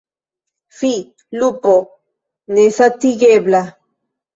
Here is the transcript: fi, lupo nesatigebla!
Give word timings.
fi, 0.77 0.91
lupo 1.39 1.73
nesatigebla! 2.53 3.61